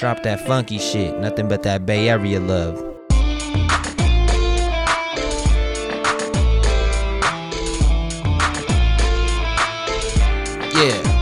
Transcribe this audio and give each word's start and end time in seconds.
Drop 0.00 0.22
that 0.22 0.40
funky 0.46 0.78
shit, 0.78 1.14
nothing 1.18 1.46
but 1.46 1.62
that 1.64 1.84
Bay 1.84 2.08
Area 2.08 2.40
love. 2.40 2.74
Yeah, 10.74 11.19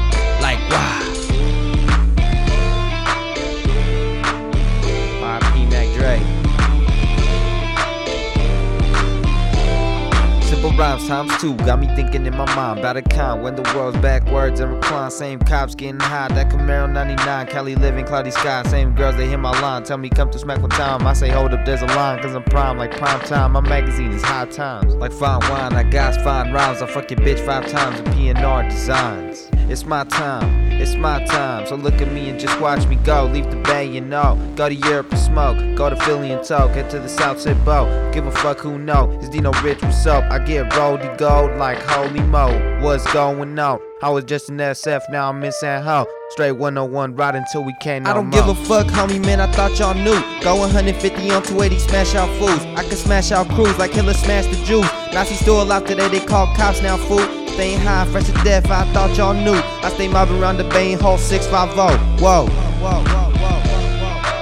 Rhymes 10.98 11.08
times 11.30 11.40
two 11.40 11.54
got 11.64 11.78
me 11.78 11.86
thinking 11.94 12.26
in 12.26 12.36
my 12.36 12.52
mind 12.56 12.80
about 12.80 12.96
a 12.96 13.02
con 13.02 13.40
when 13.40 13.54
the 13.54 13.62
world's 13.74 13.96
backwards 13.98 14.58
and 14.58 14.74
recline. 14.74 15.12
Same 15.12 15.38
cops 15.38 15.76
getting 15.76 16.00
high, 16.00 16.26
that 16.28 16.50
Camaro 16.50 16.90
99, 16.90 17.46
Cali 17.46 17.76
living, 17.76 18.04
cloudy 18.04 18.32
sky. 18.32 18.64
Same 18.64 18.94
girls, 18.96 19.16
they 19.16 19.28
hit 19.28 19.38
my 19.38 19.52
line, 19.60 19.84
tell 19.84 19.96
me 19.96 20.08
come 20.08 20.28
to 20.30 20.38
smack 20.38 20.60
one 20.60 20.70
time. 20.70 21.06
I 21.06 21.12
say 21.12 21.28
hold 21.28 21.54
up, 21.54 21.64
there's 21.64 21.82
a 21.82 21.86
line, 21.86 22.20
cause 22.20 22.34
I'm 22.34 22.42
prime 22.42 22.78
like 22.78 22.96
prime 22.96 23.20
time. 23.20 23.52
My 23.52 23.60
magazine 23.60 24.10
is 24.10 24.22
high 24.22 24.46
times, 24.46 24.96
like 24.96 25.12
fine 25.12 25.40
wine. 25.48 25.72
I 25.74 25.84
got 25.84 26.16
fine 26.22 26.52
rhymes, 26.52 26.82
I 26.82 26.86
fuck 26.86 27.10
your 27.10 27.20
bitch 27.20 27.44
five 27.46 27.68
times 27.68 28.00
in 28.00 28.06
PNR 28.06 28.68
designs. 28.68 29.48
It's 29.70 29.84
my 29.84 30.02
time, 30.04 30.67
it's 30.80 30.94
my 30.94 31.24
time. 31.24 31.66
So 31.66 31.74
look 31.76 32.00
at 32.00 32.12
me 32.12 32.28
and 32.28 32.38
just 32.38 32.58
watch 32.60 32.86
me 32.86 32.96
go. 32.96 33.24
Leave 33.26 33.50
the 33.50 33.56
bay, 33.56 33.84
you 33.84 34.00
know. 34.00 34.36
Go 34.56 34.68
to 34.68 34.74
Europe 34.74 35.10
and 35.10 35.20
smoke. 35.20 35.58
Go 35.76 35.90
to 35.90 35.96
Philly 35.96 36.32
and 36.32 36.44
toke. 36.44 36.72
Head 36.72 36.90
to 36.90 36.98
the 36.98 37.08
South 37.08 37.40
Side 37.40 37.62
boat. 37.64 38.12
Give 38.12 38.26
a 38.26 38.32
fuck 38.32 38.58
who 38.58 38.78
know. 38.78 39.10
Is 39.20 39.28
Dino 39.28 39.52
Rich 39.62 39.82
what's 39.82 40.06
up? 40.06 40.24
I 40.30 40.38
get 40.38 40.70
rolledy 40.70 41.16
gold 41.18 41.56
like 41.58 41.78
holy 41.82 42.20
mo. 42.20 42.78
What's 42.82 43.10
going 43.12 43.58
on? 43.58 43.80
I 44.00 44.10
was 44.10 44.22
just 44.24 44.48
in 44.48 44.58
SF, 44.58 45.10
now 45.10 45.28
I'm 45.28 45.42
in 45.42 45.50
San 45.50 45.82
Ho. 45.82 46.06
Straight 46.30 46.52
101, 46.52 47.16
right 47.16 47.34
until 47.34 47.64
we 47.64 47.74
can't 47.80 48.04
no 48.04 48.10
I 48.12 48.14
don't 48.14 48.28
more. 48.28 48.40
give 48.40 48.48
a 48.48 48.54
fuck, 48.64 48.86
homie, 48.86 49.20
man. 49.24 49.40
I 49.40 49.50
thought 49.50 49.76
y'all 49.76 49.94
knew. 49.94 50.20
Go 50.40 50.54
150 50.54 51.30
on 51.32 51.42
280, 51.42 51.78
smash 51.80 52.14
out 52.14 52.28
fools. 52.38 52.64
I 52.78 52.84
can 52.84 52.96
smash 52.96 53.32
out 53.32 53.48
crews 53.48 53.76
like 53.76 53.90
Hitler 53.90 54.14
smashed 54.14 54.50
the 54.50 54.64
Jews. 54.64 54.88
Nazi 55.12 55.34
still 55.34 55.62
alive 55.62 55.84
today, 55.86 56.08
they 56.08 56.20
call 56.20 56.46
cops 56.54 56.82
now, 56.82 56.96
fool. 56.96 57.26
Staying 57.48 57.80
high, 57.80 58.04
fresh 58.06 58.26
to 58.26 58.32
death, 58.44 58.70
I 58.70 58.84
thought 58.92 59.16
y'all 59.16 59.34
knew. 59.34 59.60
I 59.82 59.90
stay 59.94 60.06
mobbing 60.06 60.40
around 60.40 60.58
the 60.58 60.64
Bay 60.64 60.92
and 60.92 61.00
Hall 61.02 61.18
650. 61.18 62.22
Whoa. 62.22 62.46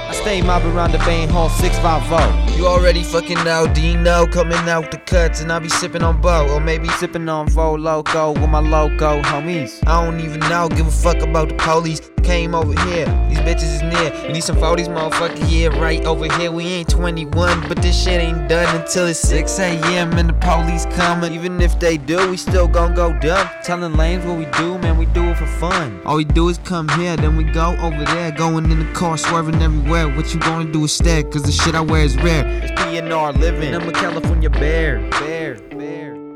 I 0.09 0.13
stay 0.13 0.41
mobbing 0.41 0.73
around 0.73 0.91
the 0.91 0.99
Bay 0.99 1.23
and 1.23 1.31
Hall 1.31 1.49
650. 1.49 2.57
You 2.57 2.67
already 2.67 3.03
fucking 3.03 3.43
know, 3.43 3.65
Dino 3.73 4.27
coming 4.27 4.57
out 4.69 4.91
the 4.91 4.97
cuts, 4.97 5.41
and 5.41 5.51
I 5.51 5.59
be 5.59 5.69
sipping 5.69 6.03
on 6.03 6.21
Bo, 6.21 6.47
or 6.53 6.59
maybe 6.59 6.89
sipping 6.89 7.27
on 7.29 7.47
Four 7.49 7.77
Loko 7.77 8.33
with 8.39 8.49
my 8.49 8.59
loco 8.59 9.21
homies. 9.21 9.81
I 9.87 10.05
don't 10.05 10.19
even 10.19 10.41
know, 10.41 10.67
give 10.69 10.87
a 10.87 10.91
fuck 10.91 11.21
about 11.21 11.49
the 11.49 11.55
police. 11.55 12.01
Came 12.27 12.53
over 12.53 12.77
here, 12.89 13.05
these 13.29 13.37
bitches 13.37 13.75
is 13.75 13.81
near. 13.83 14.11
We 14.27 14.33
need 14.33 14.43
some 14.43 14.57
40s, 14.57 14.89
motherfucker. 14.89 15.47
Yeah, 15.49 15.69
right 15.79 16.03
over 16.03 16.25
here. 16.37 16.51
We 16.51 16.65
ain't 16.65 16.89
21, 16.89 17.69
but 17.69 17.81
this 17.81 18.03
shit 18.03 18.19
ain't 18.19 18.49
done 18.49 18.75
until 18.75 19.07
it's 19.07 19.19
6 19.19 19.59
a.m. 19.59 20.11
and 20.11 20.27
the 20.27 20.33
police 20.33 20.85
coming. 20.97 21.31
Even 21.31 21.61
if 21.61 21.79
they 21.79 21.95
do, 21.95 22.29
we 22.29 22.35
still 22.35 22.67
gon' 22.67 22.93
go 22.93 23.17
dumb. 23.19 23.49
Telling 23.63 23.93
lanes 23.93 24.25
what 24.25 24.37
we 24.37 24.43
do, 24.57 24.77
man, 24.79 24.97
we 24.97 25.05
do 25.05 25.23
it 25.23 25.37
for 25.37 25.45
fun. 25.45 26.01
All 26.05 26.17
we 26.17 26.25
do 26.25 26.49
is 26.49 26.57
come 26.57 26.89
here, 26.89 27.15
then 27.15 27.37
we 27.37 27.45
go 27.45 27.77
over 27.79 28.03
there. 28.03 28.31
Going 28.33 28.69
in 28.69 28.79
the 28.79 28.93
car, 28.93 29.17
swerving 29.17 29.61
everywhere. 29.61 30.13
What 30.13 30.33
you 30.33 30.41
gonna 30.41 30.69
do 30.69 30.81
instead? 30.81 31.31
Cause 31.31 31.43
the 31.43 31.53
shit 31.53 31.75
I 31.75 31.81
wear 31.81 32.03
is 32.03 32.17
rare. 32.17 32.45
It's 32.45 32.71
PNR 32.73 33.39
living. 33.39 33.73
I'm 33.73 33.87
a 33.87 33.93
California 33.93 34.49
bear. 34.49 34.99
Bear, 35.11 35.55
bear, 35.69 36.26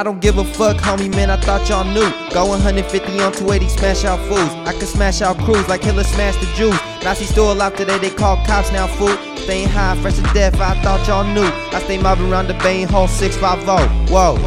I 0.00 0.02
don't 0.02 0.22
give 0.22 0.38
a 0.38 0.44
fuck, 0.44 0.78
homie, 0.78 1.14
man. 1.14 1.28
I 1.28 1.36
thought 1.36 1.68
y'all 1.68 1.84
knew. 1.84 2.10
Go 2.32 2.46
150 2.46 3.20
on 3.20 3.32
280, 3.32 3.68
smash 3.68 4.02
out 4.06 4.18
fools. 4.28 4.48
I 4.66 4.72
can 4.72 4.86
smash 4.86 5.20
out 5.20 5.36
crews 5.40 5.68
like 5.68 5.82
Hitler 5.82 6.04
smashed 6.04 6.40
the 6.40 6.46
Jews. 6.56 6.80
Nazi 7.04 7.26
still 7.26 7.52
alive 7.52 7.76
today, 7.76 7.98
they 7.98 8.08
call 8.08 8.42
cops 8.46 8.72
now, 8.72 8.86
fool. 8.86 9.14
Staying 9.36 9.68
high, 9.68 10.00
fresh 10.00 10.16
to 10.16 10.22
death, 10.32 10.58
I 10.58 10.80
thought 10.80 11.06
y'all 11.06 11.22
knew. 11.22 11.44
I 11.44 11.82
stay 11.84 11.98
mobbing 11.98 12.32
around 12.32 12.46
the 12.46 12.54
Bay 12.54 12.80
and 12.80 12.90
Hall 12.90 13.08
650. 13.08 14.10
Whoa. 14.10 14.38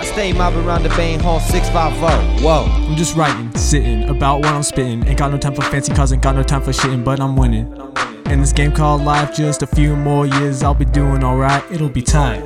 I 0.00 0.04
stay 0.06 0.32
mobbing 0.32 0.64
around 0.64 0.84
the 0.84 0.88
Bay 0.96 1.12
and 1.12 1.20
Hall 1.20 1.40
650. 1.40 2.42
Whoa. 2.42 2.64
I'm 2.64 2.96
just 2.96 3.14
writing, 3.14 3.54
sitting 3.56 4.04
about 4.04 4.38
what 4.38 4.54
I'm 4.54 4.62
spitting. 4.62 5.06
Ain't 5.06 5.18
got 5.18 5.32
no 5.32 5.36
time 5.36 5.54
for 5.54 5.60
fancy 5.60 5.92
cars, 5.92 6.14
ain't 6.14 6.22
got 6.22 6.34
no 6.34 6.42
time 6.42 6.62
for 6.62 6.70
shitting, 6.70 7.04
but 7.04 7.20
I'm 7.20 7.36
winning. 7.36 7.89
In 8.30 8.40
this 8.40 8.52
game 8.52 8.70
called 8.70 9.02
life, 9.02 9.34
just 9.34 9.62
a 9.62 9.66
few 9.66 9.96
more 9.96 10.24
years, 10.24 10.62
I'll 10.62 10.72
be 10.72 10.84
doing 10.84 11.24
alright, 11.24 11.64
it'll 11.68 11.88
be 11.88 12.00
tight. 12.00 12.40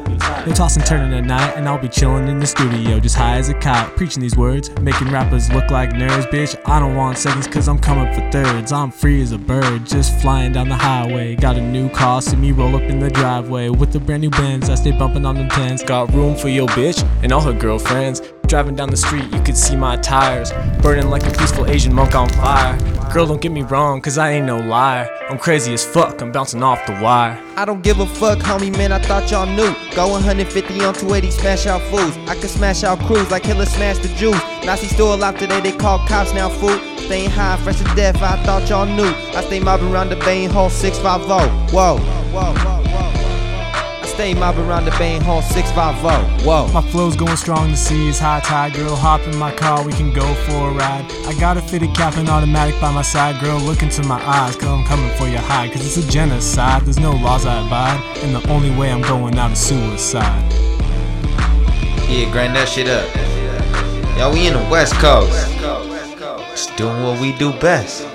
No 0.46 0.52
toss 0.54 0.76
and 0.76 0.86
turning 0.86 1.12
at 1.12 1.26
night, 1.26 1.56
and 1.56 1.68
I'll 1.68 1.78
be 1.78 1.90
chilling 1.90 2.26
in 2.26 2.38
the 2.38 2.46
studio, 2.46 2.98
just 2.98 3.16
high 3.16 3.36
as 3.36 3.50
a 3.50 3.54
kite, 3.54 3.94
preaching 3.94 4.22
these 4.22 4.34
words, 4.34 4.70
making 4.80 5.10
rappers 5.10 5.52
look 5.52 5.70
like 5.70 5.90
nerds, 5.90 6.24
bitch. 6.30 6.58
I 6.64 6.80
don't 6.80 6.96
want 6.96 7.18
seconds, 7.18 7.46
cause 7.46 7.68
I'm 7.68 7.78
coming 7.78 8.12
for 8.14 8.30
thirds. 8.30 8.72
I'm 8.72 8.90
free 8.90 9.20
as 9.20 9.32
a 9.32 9.38
bird, 9.38 9.84
just 9.84 10.18
flying 10.22 10.52
down 10.52 10.70
the 10.70 10.74
highway. 10.74 11.36
Got 11.36 11.56
a 11.56 11.60
new 11.60 11.90
car, 11.90 12.22
see 12.22 12.36
me 12.36 12.52
roll 12.52 12.74
up 12.76 12.82
in 12.82 12.98
the 12.98 13.10
driveway 13.10 13.68
with 13.68 13.92
the 13.92 14.00
brand 14.00 14.22
new 14.22 14.30
Benz. 14.30 14.70
I 14.70 14.76
stay 14.76 14.92
bumping 14.92 15.26
on 15.26 15.34
them 15.34 15.50
tens. 15.50 15.82
Got 15.82 16.14
room 16.14 16.34
for 16.34 16.48
your 16.48 16.68
bitch 16.68 17.06
and 17.22 17.30
all 17.30 17.42
her 17.42 17.52
girlfriends. 17.52 18.22
Driving 18.54 18.76
down 18.76 18.90
the 18.90 18.96
street, 18.96 19.24
you 19.32 19.42
could 19.42 19.56
see 19.56 19.74
my 19.74 19.96
tires 19.96 20.52
burning 20.80 21.10
like 21.10 21.26
a 21.26 21.36
peaceful 21.36 21.66
Asian 21.66 21.92
monk 21.92 22.14
on 22.14 22.28
fire. 22.28 22.78
Girl, 23.12 23.26
don't 23.26 23.40
get 23.40 23.50
me 23.50 23.62
wrong, 23.62 24.00
cause 24.00 24.16
I 24.16 24.30
ain't 24.30 24.46
no 24.46 24.58
liar. 24.58 25.10
I'm 25.28 25.38
crazy 25.38 25.74
as 25.74 25.84
fuck, 25.84 26.22
I'm 26.22 26.30
bouncing 26.30 26.62
off 26.62 26.86
the 26.86 26.92
wire. 27.02 27.36
I 27.56 27.64
don't 27.64 27.82
give 27.82 27.98
a 27.98 28.06
fuck, 28.06 28.38
homie, 28.38 28.70
man. 28.70 28.92
I 28.92 29.00
thought 29.00 29.28
y'all 29.28 29.44
knew. 29.44 29.74
Go 29.96 30.06
150 30.06 30.84
on 30.84 30.94
280, 30.94 31.30
smash 31.32 31.66
out 31.66 31.82
fools. 31.90 32.16
I 32.28 32.36
can 32.36 32.46
smash 32.46 32.84
out 32.84 33.00
crews 33.00 33.28
like 33.28 33.44
Hitler 33.44 33.66
smashed 33.66 34.02
the 34.02 34.08
Jews. 34.10 34.40
Nazi 34.64 34.86
still 34.86 35.12
alive 35.12 35.36
today, 35.36 35.60
they 35.60 35.72
call 35.72 35.98
cops 36.06 36.32
now, 36.32 36.48
fool. 36.48 36.78
Staying 36.96 37.30
high, 37.30 37.56
fresh 37.56 37.78
to 37.78 37.84
death, 37.96 38.22
I 38.22 38.40
thought 38.44 38.70
y'all 38.70 38.86
knew. 38.86 39.12
I 39.36 39.42
stay 39.42 39.58
mobbing 39.58 39.90
around 39.90 40.10
the 40.10 40.16
Bay 40.16 40.44
and 40.44 40.52
Hall 40.52 40.70
650. 40.70 41.74
Whoa. 41.74 41.96
I 42.38 42.83
stay 44.14 44.32
mobbing 44.32 44.64
around 44.66 44.84
the 44.84 44.92
Bay 44.92 45.16
and 45.16 45.24
Hall 45.24 45.42
650. 45.42 46.46
Whoa. 46.46 46.68
My 46.72 46.82
flow's 46.90 47.16
going 47.16 47.36
strong, 47.36 47.72
the 47.72 47.76
sea 47.76 48.08
is 48.08 48.18
high 48.18 48.40
tide. 48.40 48.74
Girl, 48.74 48.94
hop 48.94 49.20
in 49.22 49.36
my 49.36 49.52
car, 49.52 49.84
we 49.84 49.92
can 49.92 50.12
go 50.12 50.34
for 50.46 50.70
a 50.70 50.72
ride. 50.72 51.04
I 51.26 51.34
got 51.40 51.56
a 51.56 51.62
fitted 51.62 51.94
cap 51.94 52.16
and 52.16 52.28
automatic 52.28 52.80
by 52.80 52.92
my 52.92 53.02
side. 53.02 53.40
Girl, 53.42 53.58
look 53.58 53.82
into 53.82 54.02
my 54.04 54.22
eyes, 54.24 54.54
cause 54.54 54.68
I'm 54.68 54.84
coming 54.84 55.10
for 55.16 55.26
your 55.26 55.40
high. 55.40 55.68
Cause 55.68 55.84
it's 55.84 55.96
a 55.96 56.08
genocide, 56.08 56.82
there's 56.82 57.00
no 57.00 57.12
laws 57.12 57.44
I 57.44 57.66
abide. 57.66 58.00
And 58.18 58.36
the 58.36 58.48
only 58.50 58.70
way 58.76 58.92
I'm 58.92 59.02
going 59.02 59.36
out 59.36 59.50
is 59.50 59.58
suicide. 59.58 60.52
Yeah, 62.08 62.30
grind 62.30 62.54
that 62.54 62.68
shit 62.68 62.88
up. 62.88 63.08
Yo, 64.16 64.32
we 64.32 64.46
in 64.46 64.52
the 64.52 64.70
West 64.70 64.94
Coast. 64.94 65.50
Just 66.50 66.76
doing 66.76 67.02
what 67.02 67.20
we 67.20 67.32
do 67.32 67.52
best. 67.58 68.13